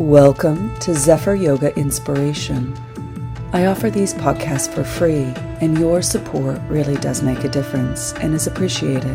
[0.00, 2.74] Welcome to Zephyr Yoga Inspiration.
[3.52, 8.32] I offer these podcasts for free, and your support really does make a difference and
[8.32, 9.14] is appreciated.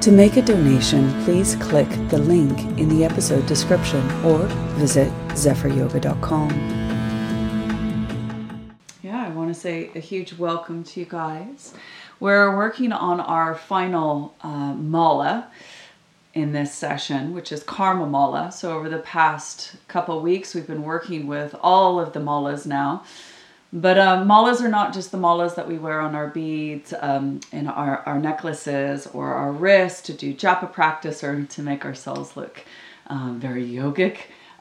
[0.00, 4.38] To make a donation, please click the link in the episode description or
[4.74, 6.50] visit zephyryoga.com.
[9.00, 11.72] Yeah, I want to say a huge welcome to you guys.
[12.18, 15.52] We're working on our final uh, mala
[16.34, 18.50] in this session, which is Karma Mala.
[18.50, 23.04] So, over the past couple weeks, we've been working with all of the malas now.
[23.72, 27.40] But um, malas are not just the malas that we wear on our beads, um,
[27.52, 32.36] in our, our necklaces, or our wrists to do japa practice or to make ourselves
[32.36, 32.62] look
[33.08, 34.18] um, very yogic.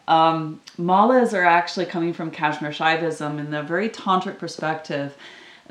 [0.07, 5.15] Um, malas are actually coming from Kashmir Shaivism in the very tantric perspective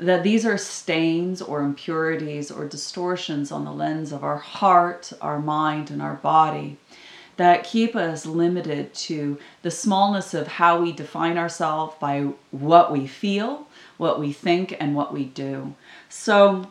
[0.03, 5.39] that these are stains or impurities or distortions on the lens of our heart, our
[5.39, 6.77] mind, and our body
[7.37, 12.21] that keep us limited to the smallness of how we define ourselves by
[12.51, 15.73] what we feel, what we think, and what we do.
[16.09, 16.67] So,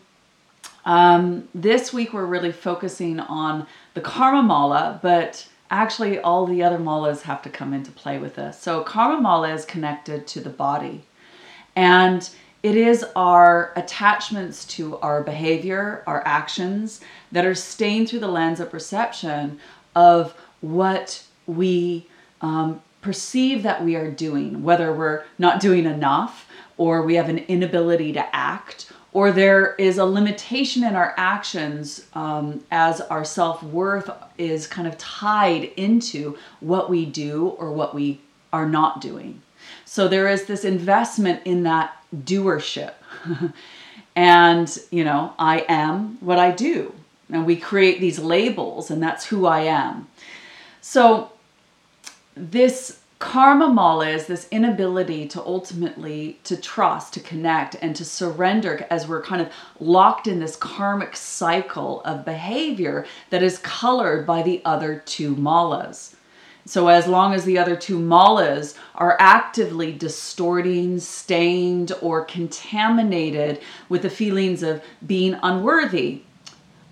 [0.84, 6.78] um, this week we're really focusing on the Karma Mala, but actually all the other
[6.78, 8.60] malas have to come into play with this.
[8.60, 11.04] So, Karma Mala is connected to the body.
[11.74, 12.28] And
[12.62, 17.00] it is our attachments to our behavior, our actions
[17.32, 19.58] that are stained through the lens of perception
[19.94, 22.06] of what we
[22.40, 27.38] um, perceive that we are doing, whether we're not doing enough or we have an
[27.38, 33.62] inability to act or there is a limitation in our actions um, as our self
[33.62, 38.20] worth is kind of tied into what we do or what we
[38.52, 39.42] are not doing.
[39.84, 42.94] So there is this investment in that doership.
[44.16, 46.94] and, you know, I am what I do.
[47.30, 50.08] And we create these labels, and that's who I am.
[50.80, 51.32] So,
[52.34, 58.84] this karma mala is this inability to ultimately to trust to connect and to surrender
[58.90, 64.42] as we're kind of locked in this karmic cycle of behavior that is colored by
[64.42, 66.16] the other two malas
[66.64, 74.02] so, as long as the other two malas are actively distorting, stained, or contaminated with
[74.02, 76.22] the feelings of being unworthy,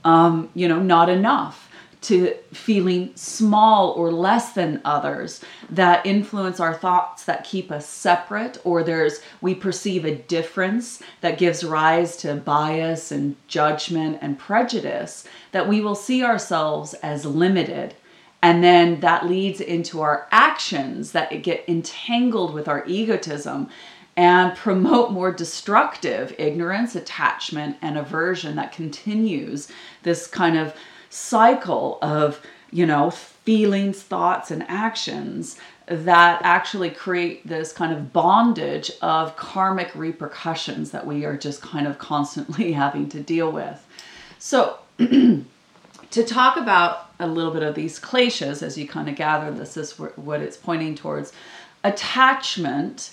[0.04, 1.70] um, you know, not enough,
[2.02, 8.58] to feeling small or less than others that influence our thoughts that keep us separate
[8.64, 15.28] or there's we perceive a difference that gives rise to bias and judgment and prejudice
[15.52, 17.94] that we will see ourselves as limited
[18.42, 23.68] and then that leads into our actions that get entangled with our egotism
[24.16, 29.68] and promote more destructive ignorance, attachment, and aversion that continues
[30.02, 30.74] this kind of
[31.10, 32.40] cycle of,
[32.70, 39.90] you know, feelings, thoughts, and actions that actually create this kind of bondage of karmic
[39.94, 43.86] repercussions that we are just kind of constantly having to deal with.
[44.38, 45.44] So, to
[46.24, 49.98] talk about a little bit of these kleshas, as you kind of gather, this is
[49.98, 51.32] what it's pointing towards.
[51.84, 53.10] Attachment,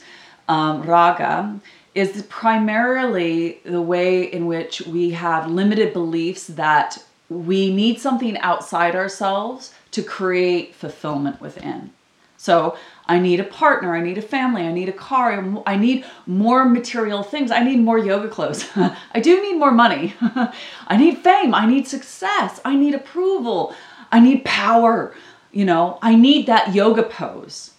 [0.48, 1.60] um, raga,
[1.96, 6.98] is primarily the way in which we have limited beliefs that
[7.30, 11.92] we need something outside ourselves to create fulfillment within.
[12.38, 16.06] So I need a partner, I need a family, I need a car, I need
[16.28, 21.18] more material things, I need more yoga clothes, I do need more money, I need
[21.18, 23.74] fame, I need success, I need approval,
[24.12, 25.14] I need power,
[25.52, 27.72] you know, I need that yoga pose.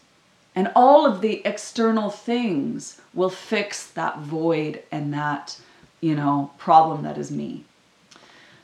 [0.54, 5.58] And all of the external things will fix that void and that,
[6.00, 7.64] you know, problem that is me.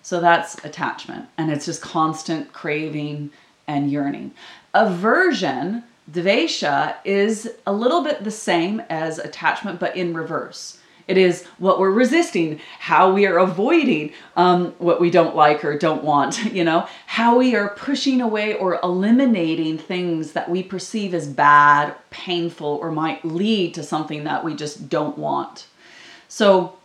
[0.03, 1.29] So that's attachment.
[1.39, 3.31] And it's just constant craving
[3.67, 4.33] and yearning.
[4.75, 10.79] Aversion Dvesha is a little bit the same as attachment, but in reverse.
[11.07, 15.77] It is what we're resisting, how we are avoiding um, what we don't like or
[15.77, 21.15] don't want, you know, how we are pushing away or eliminating things that we perceive
[21.15, 25.67] as bad, painful, or might lead to something that we just don't want.
[26.29, 26.79] So,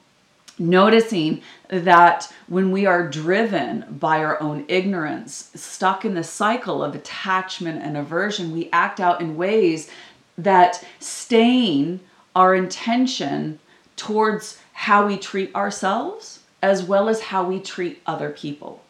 [0.60, 6.94] noticing that when we are driven by our own ignorance, stuck in the cycle of
[6.94, 9.90] attachment and aversion, we act out in ways
[10.38, 12.02] that stain
[12.36, 13.60] our intention
[14.00, 18.82] towards how we treat ourselves as well as how we treat other people.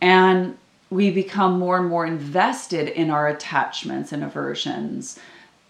[0.00, 0.58] And
[0.90, 5.18] we become more and more invested in our attachments and aversions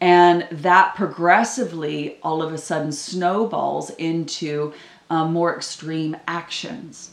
[0.01, 4.73] and that progressively all of a sudden snowballs into
[5.09, 7.13] um, more extreme actions.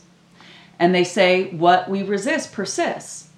[0.78, 3.28] And they say what we resist persists.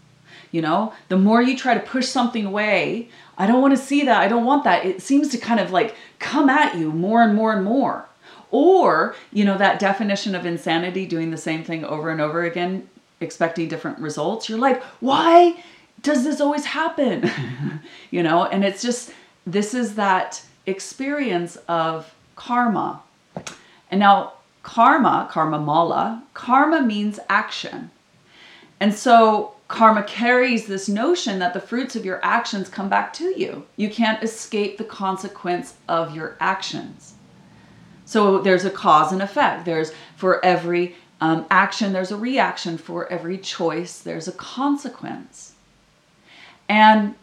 [0.55, 4.05] You know, the more you try to push something away, I don't want to see
[4.05, 7.25] that, I don't want that, it seems to kind of like come at you more
[7.25, 8.09] and more and more.
[8.53, 12.89] Or, you know, that definition of insanity, doing the same thing over and over again,
[13.21, 14.49] expecting different results.
[14.49, 15.61] You're like, why
[16.03, 17.29] does this always happen?
[18.13, 19.13] you know, and it's just,
[19.45, 23.03] this is that experience of karma.
[23.91, 27.91] And now, karma, karma mala, karma means action.
[28.79, 33.39] And so, karma carries this notion that the fruits of your actions come back to
[33.39, 33.67] you.
[33.77, 37.15] You can't escape the consequence of your actions.
[38.05, 39.65] So there's a cause and effect.
[39.65, 42.77] There's for every um, action, there's a reaction.
[42.77, 45.55] For every choice, there's a consequence.
[46.69, 47.15] And,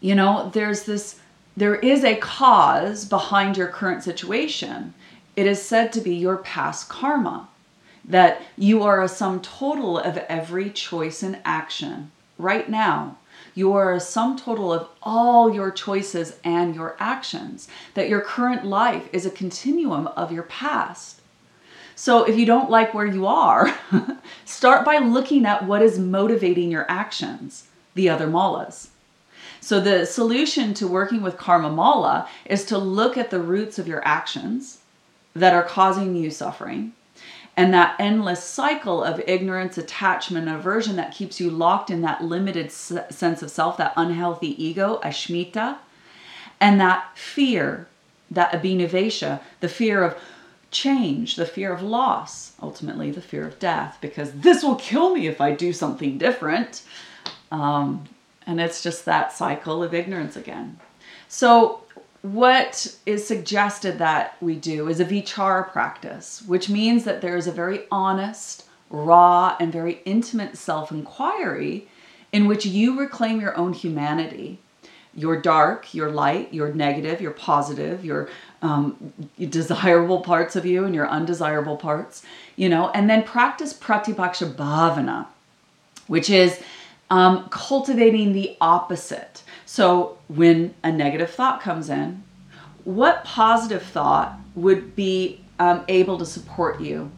[0.00, 1.18] you know, there's this,
[1.56, 4.94] there is a cause behind your current situation.
[5.34, 7.48] It is said to be your past karma,
[8.04, 13.16] that you are a sum total of every choice and action right now
[13.54, 18.64] you are a sum total of all your choices and your actions, that your current
[18.64, 21.20] life is a continuum of your past.
[21.94, 23.76] So if you don't like where you are,
[24.44, 28.88] start by looking at what is motivating your actions, the other malas.
[29.60, 33.86] So the solution to working with karma mala is to look at the roots of
[33.86, 34.78] your actions
[35.34, 36.92] that are causing you suffering
[37.56, 42.72] and that endless cycle of ignorance, attachment, aversion that keeps you locked in that limited
[42.72, 45.76] sense of self, that unhealthy ego, asmita,
[46.60, 47.86] and that fear,
[48.30, 50.18] that abhinivesha, the fear of
[50.70, 55.26] change, the fear of loss, ultimately the fear of death, because this will kill me
[55.26, 56.82] if I do something different.
[57.50, 58.04] Um,
[58.46, 60.80] and it's just that cycle of ignorance again.
[61.28, 61.81] So
[62.22, 67.46] what is suggested that we do is a vichara practice, which means that there is
[67.46, 71.88] a very honest, raw, and very intimate self inquiry
[72.32, 74.58] in which you reclaim your own humanity
[75.14, 78.28] your dark, your light, your negative, your positive, your
[78.62, 82.22] um, desirable parts of you and your undesirable parts,
[82.56, 85.26] you know, and then practice pratipaksha bhavana,
[86.06, 86.60] which is
[87.10, 89.42] um, cultivating the opposite.
[89.72, 92.24] So when a negative thought comes in,
[92.84, 97.10] what positive thought would be um, able to support you?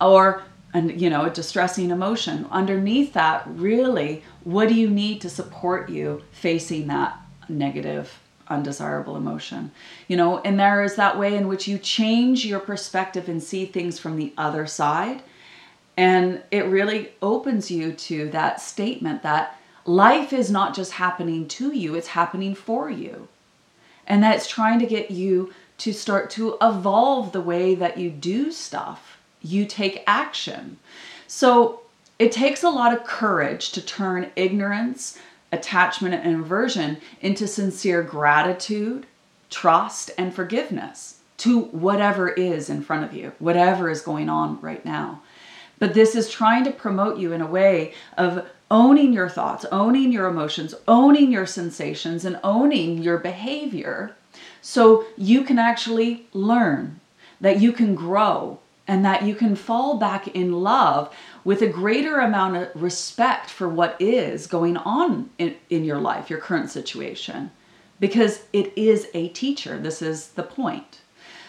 [0.00, 0.42] Or,
[0.72, 2.48] and you know, a distressing emotion.
[2.50, 7.16] Underneath that, really, what do you need to support you facing that
[7.48, 8.18] negative
[8.48, 9.70] undesirable emotion
[10.06, 13.64] you know and there is that way in which you change your perspective and see
[13.64, 15.22] things from the other side
[15.96, 21.72] and it really opens you to that statement that life is not just happening to
[21.72, 23.28] you, it's happening for you.
[24.06, 28.10] And that it's trying to get you to start to evolve the way that you
[28.10, 29.18] do stuff.
[29.42, 30.78] You take action.
[31.26, 31.80] So
[32.18, 35.18] it takes a lot of courage to turn ignorance,
[35.50, 39.06] attachment, and aversion into sincere gratitude,
[39.50, 44.84] trust, and forgiveness to whatever is in front of you, whatever is going on right
[44.84, 45.20] now.
[45.78, 50.12] But this is trying to promote you in a way of owning your thoughts, owning
[50.12, 54.14] your emotions, owning your sensations, and owning your behavior
[54.60, 57.00] so you can actually learn,
[57.40, 61.14] that you can grow, and that you can fall back in love
[61.44, 66.30] with a greater amount of respect for what is going on in, in your life,
[66.30, 67.50] your current situation,
[68.00, 69.78] because it is a teacher.
[69.78, 71.00] This is the point.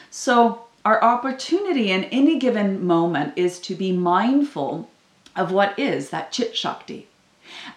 [0.10, 4.90] So, our opportunity in any given moment is to be mindful
[5.36, 7.08] of what is that chit shakti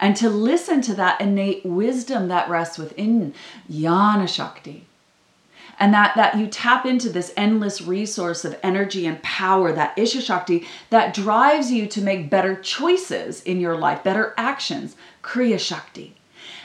[0.00, 3.34] and to listen to that innate wisdom that rests within
[3.70, 4.84] Jnana Shakti.
[5.80, 10.20] And that, that you tap into this endless resource of energy and power, that Iccha
[10.20, 16.16] Shakti, that drives you to make better choices in your life, better actions, Kriya Shakti.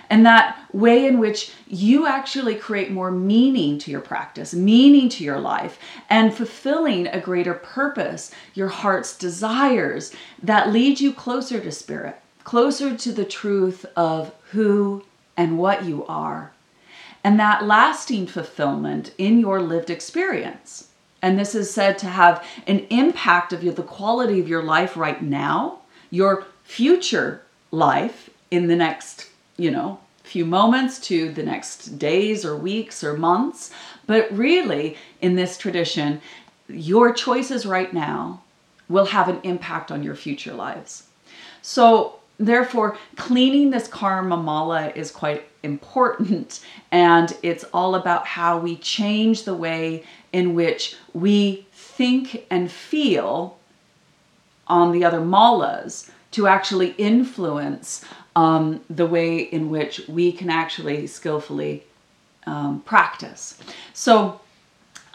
[0.09, 5.23] And that way in which you actually create more meaning to your practice, meaning to
[5.23, 5.79] your life,
[6.09, 12.95] and fulfilling a greater purpose, your heart's desires that lead you closer to spirit closer
[12.97, 15.03] to the truth of who
[15.35, 16.51] and what you are,
[17.23, 20.89] and that lasting fulfillment in your lived experience.
[21.21, 25.21] And this is said to have an impact of the quality of your life right
[25.21, 25.79] now,
[26.09, 27.41] your future
[27.71, 33.15] life in the next, you know, few moments to the next days or weeks or
[33.15, 33.71] months.
[34.07, 36.21] But really, in this tradition,
[36.67, 38.41] your choices right now
[38.89, 41.03] will have an impact on your future lives.
[41.61, 46.59] So, therefore, cleaning this karma mala is quite important.
[46.91, 53.57] And it's all about how we change the way in which we think and feel
[54.67, 58.03] on the other malas to actually influence
[58.35, 61.83] um, the way in which we can actually skillfully
[62.45, 63.57] um, practice.
[63.93, 64.39] So,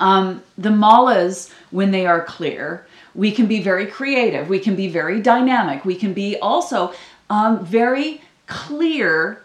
[0.01, 4.89] um, the malas, when they are clear, we can be very creative, we can be
[4.89, 6.93] very dynamic, we can be also
[7.29, 9.43] um, very clear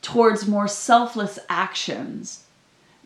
[0.00, 2.44] towards more selfless actions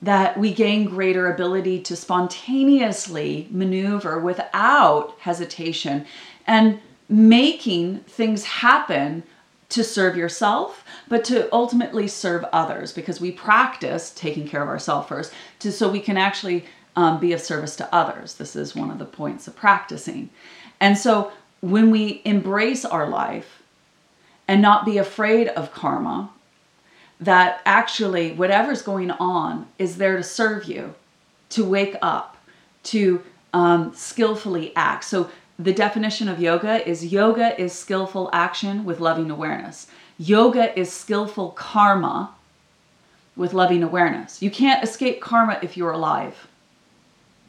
[0.00, 6.06] that we gain greater ability to spontaneously maneuver without hesitation
[6.46, 9.22] and making things happen
[9.68, 15.08] to serve yourself, but to ultimately serve others because we practice taking care of ourselves
[15.08, 18.34] first to so we can actually um, be of service to others.
[18.34, 20.30] This is one of the points of practicing.
[20.80, 23.62] And so when we embrace our life
[24.48, 26.30] and not be afraid of karma,
[27.20, 30.94] that actually whatever's going on is there to serve you,
[31.50, 32.36] to wake up,
[32.84, 35.04] to um, skillfully act.
[35.04, 39.86] So the definition of yoga is yoga is skillful action with loving awareness.
[40.18, 42.34] Yoga is skillful karma
[43.36, 44.42] with loving awareness.
[44.42, 46.46] You can't escape karma if you're alive.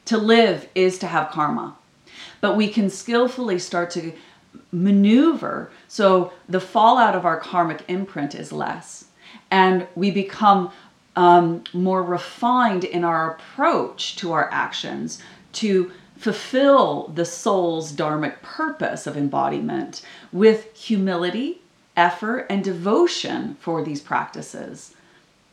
[0.06, 1.76] To live is to have karma.
[2.40, 4.14] But we can skillfully start to
[4.72, 9.06] maneuver so the fallout of our karmic imprint is less
[9.52, 10.72] and we become
[11.16, 15.22] um, more refined in our approach to our actions
[15.54, 21.62] to fulfill the soul's dharmic purpose of embodiment with humility,
[21.96, 24.94] effort, and devotion for these practices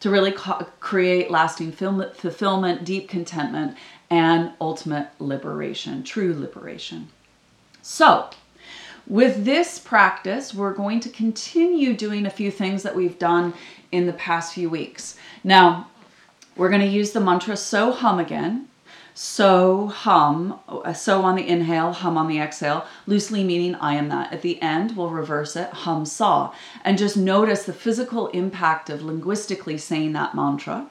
[0.00, 3.76] to really co- create lasting fulfillment, deep contentment,
[4.10, 7.08] and ultimate liberation, true liberation.
[7.82, 8.28] So,
[9.06, 13.52] with this practice, we're going to continue doing a few things that we've done
[13.92, 15.16] in the past few weeks.
[15.42, 15.88] Now,
[16.56, 18.68] we're going to use the mantra so hum again.
[19.16, 20.58] So hum,
[20.92, 24.32] so on the inhale, hum on the exhale, loosely meaning I am that.
[24.32, 26.52] At the end, we'll reverse it, hum saw.
[26.84, 30.88] And just notice the physical impact of linguistically saying that mantra.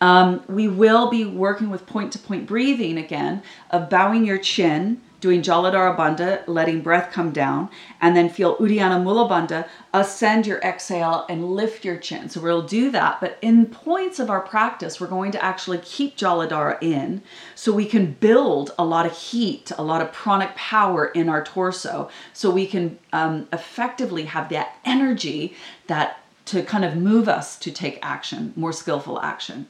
[0.00, 5.00] Um, we will be working with point to point breathing again, of bowing your chin
[5.20, 7.70] doing Jalandhara Bandha, letting breath come down,
[8.00, 12.28] and then feel Uddiyana Mula Bandha, ascend your exhale and lift your chin.
[12.28, 16.16] So we'll do that, but in points of our practice, we're going to actually keep
[16.16, 17.22] Jalandhara in
[17.54, 21.42] so we can build a lot of heat, a lot of pranic power in our
[21.42, 25.54] torso, so we can um, effectively have that energy
[25.86, 29.66] that to kind of move us to take action, more skillful action.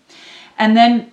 [0.58, 1.12] And then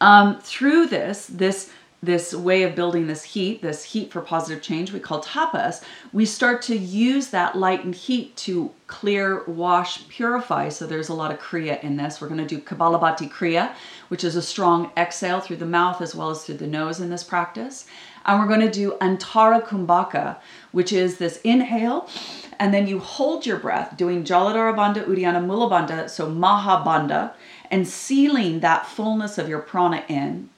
[0.00, 1.70] um, through this, this
[2.04, 5.82] this way of building this heat, this heat for positive change we call tapas,
[6.12, 10.68] we start to use that light and heat to clear, wash, purify.
[10.68, 12.20] So there's a lot of Kriya in this.
[12.20, 13.74] We're going to do Kapalabhati Kriya,
[14.08, 17.10] which is a strong exhale through the mouth as well as through the nose in
[17.10, 17.86] this practice.
[18.26, 20.36] And we're going to do Antara Kumbhaka,
[20.72, 22.08] which is this inhale,
[22.58, 27.32] and then you hold your breath, doing Jalandhara Bandha, Uddiyana Mula Bandha, so Mahabandha,
[27.70, 30.48] and sealing that fullness of your prana in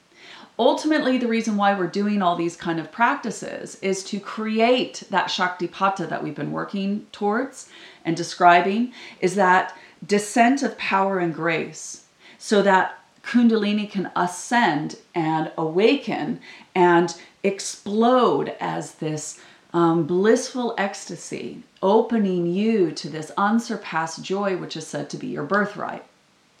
[0.59, 5.27] ultimately the reason why we're doing all these kind of practices is to create that
[5.27, 7.69] shaktipata that we've been working towards
[8.03, 12.05] and describing is that descent of power and grace
[12.37, 16.39] so that kundalini can ascend and awaken
[16.73, 19.39] and explode as this
[19.73, 25.43] um, blissful ecstasy opening you to this unsurpassed joy which is said to be your
[25.43, 26.05] birthright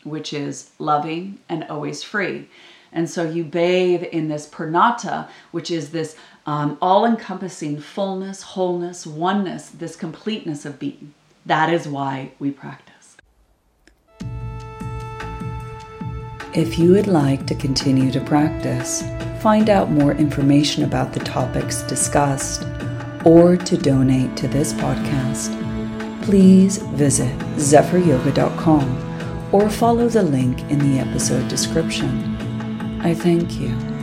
[0.03, 2.47] which is loving and always free
[2.91, 6.15] and so you bathe in this purnata, which is this
[6.45, 11.13] um, all encompassing fullness, wholeness, oneness, this completeness of being.
[11.45, 13.17] That is why we practice.
[16.53, 19.03] If you would like to continue to practice,
[19.41, 22.65] find out more information about the topics discussed,
[23.25, 25.53] or to donate to this podcast,
[26.23, 29.07] please visit zephyryoga.com
[29.53, 32.36] or follow the link in the episode description.
[32.99, 33.96] I thank you.